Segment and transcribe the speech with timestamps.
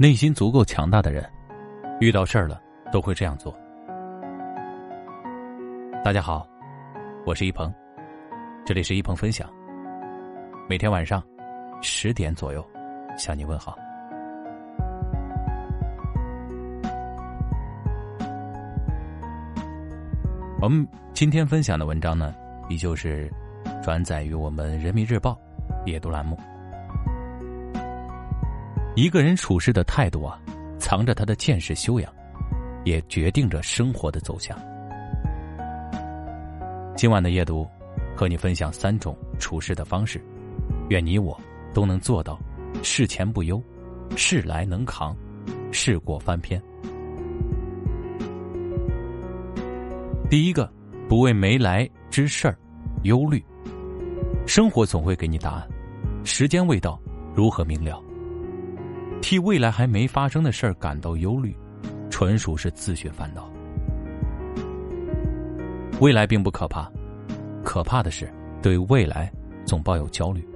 [0.00, 1.22] 内心足够强大的人，
[2.00, 2.58] 遇到事儿了
[2.90, 3.54] 都会这样做。
[6.02, 6.48] 大家好，
[7.26, 7.70] 我是一鹏，
[8.64, 9.46] 这里是一鹏分享。
[10.70, 11.22] 每天晚上
[11.82, 12.66] 十点左右
[13.18, 13.76] 向你问好。
[20.62, 22.34] 我们今天分享的文章呢，
[22.70, 23.30] 依旧是
[23.82, 25.38] 转载于我们人民日报
[25.84, 26.38] 阅读栏目。
[28.96, 30.38] 一个人处事的态度啊，
[30.78, 32.12] 藏着他的见识修养，
[32.84, 34.58] 也决定着生活的走向。
[36.96, 37.66] 今晚的夜读，
[38.16, 40.20] 和你分享三种处事的方式，
[40.88, 41.40] 愿你我
[41.72, 42.38] 都能做到
[42.82, 43.62] 事前不忧，
[44.16, 45.16] 事来能扛，
[45.70, 46.60] 事过翻篇。
[50.28, 50.70] 第一个，
[51.08, 52.58] 不为没来之事儿
[53.04, 53.42] 忧虑。
[54.48, 55.68] 生活总会给你答案，
[56.24, 57.00] 时间未到，
[57.36, 58.02] 如何明了？
[59.20, 61.56] 替未来还没发生的事儿感到忧虑，
[62.10, 63.48] 纯属是自寻烦恼。
[66.00, 66.90] 未来并不可怕，
[67.62, 69.30] 可怕的是对未来
[69.64, 70.46] 总抱有焦虑。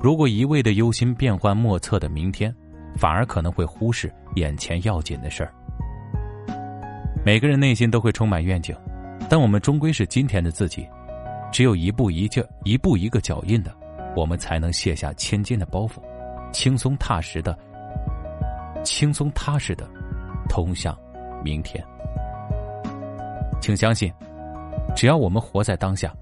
[0.00, 2.54] 如果一味的忧心变幻莫测的明天，
[2.96, 5.52] 反而可能会忽视眼前要紧的事儿。
[7.24, 8.76] 每个人内心都会充满愿景，
[9.28, 10.86] 但我们终归是今天的自己。
[11.50, 13.74] 只有一步一劲、一步一个脚印的，
[14.14, 15.94] 我们才能卸下千斤的包袱。
[16.52, 17.56] 轻松踏实的，
[18.84, 19.88] 轻松踏实的，
[20.48, 20.96] 通向
[21.44, 21.84] 明天。
[23.60, 24.12] 请相信，
[24.96, 26.12] 只要我们活在当下，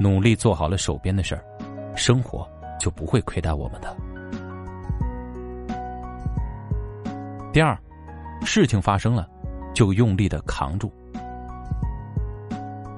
[0.00, 1.44] 努力做好了手边的事儿，
[1.94, 2.48] 生活
[2.78, 3.96] 就不会亏待我们的。
[7.52, 7.78] 第二，
[8.44, 9.28] 事情发生了，
[9.74, 10.92] 就用力的扛住。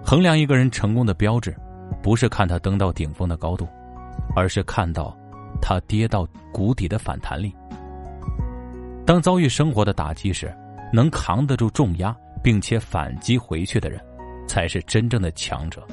[0.05, 1.56] 衡量一个人成功的标志，
[2.03, 3.69] 不是看他登到顶峰的高度，
[4.34, 5.17] 而是看到。
[5.61, 7.55] 他跌到谷底的反弹力。
[9.06, 10.54] 当遭遇生活的打击时，
[10.93, 14.00] 能扛得住重压并且反击回去的人，
[14.47, 15.87] 才是真正的强者。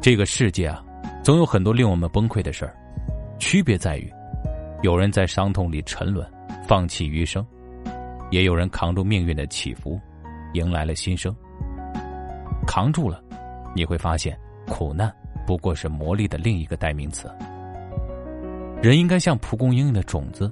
[0.00, 0.82] 这个世界啊，
[1.22, 2.74] 总有很多令我们崩溃的事儿，
[3.38, 4.12] 区别在于，
[4.82, 6.26] 有人在伤痛里沉沦，
[6.66, 7.46] 放弃余生，
[8.30, 10.00] 也有人扛住命运的起伏，
[10.54, 11.34] 迎来了新生。
[12.66, 13.22] 扛住了，
[13.76, 15.14] 你会发现，苦难
[15.46, 17.30] 不过是磨砺的另一个代名词。
[18.82, 20.50] 人应该像蒲公英的种子，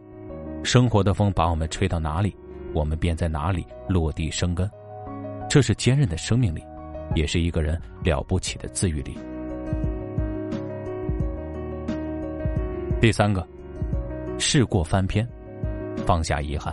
[0.63, 2.33] 生活的风把我们吹到哪里，
[2.73, 4.71] 我们便在哪里落地生根。
[5.49, 6.63] 这是坚韧的生命力，
[7.17, 9.19] 也是一个人了不起的自愈力。
[13.01, 13.45] 第三个，
[14.39, 15.29] 事过翻篇，
[16.07, 16.73] 放下遗憾。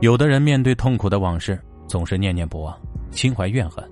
[0.00, 1.56] 有的人面对痛苦的往事，
[1.86, 2.76] 总是念念不忘，
[3.12, 3.84] 心怀怨恨；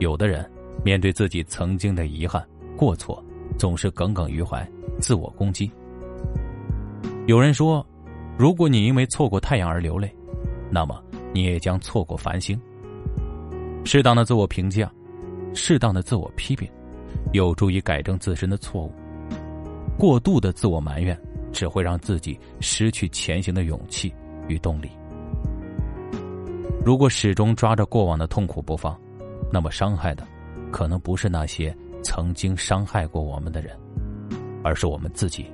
[0.00, 0.46] 有的人
[0.84, 2.46] 面对自己曾经的遗憾。
[2.80, 3.22] 过错
[3.58, 4.66] 总是耿耿于怀，
[4.98, 5.70] 自我攻击。
[7.26, 7.86] 有人说，
[8.38, 10.10] 如果你因为错过太阳而流泪，
[10.70, 10.98] 那么
[11.34, 12.58] 你也将错过繁星。
[13.84, 14.90] 适当的自我评价，
[15.52, 16.66] 适当的自我批评，
[17.34, 18.90] 有助于改正自身的错误。
[19.98, 21.14] 过度的自我埋怨，
[21.52, 24.10] 只会让自己失去前行的勇气
[24.48, 24.90] 与动力。
[26.82, 28.98] 如果始终抓着过往的痛苦不放，
[29.52, 30.26] 那么伤害的，
[30.72, 31.76] 可能不是那些。
[32.02, 33.78] 曾经伤害过我们的人，
[34.62, 35.50] 而是我们自己。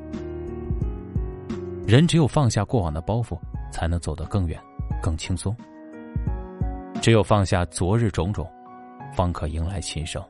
[1.86, 3.38] 人只有放下过往的包袱，
[3.70, 4.60] 才能走得更远、
[5.02, 5.54] 更轻松。
[7.00, 8.50] 只有放下昨日种种，
[9.14, 10.22] 方可迎来新生。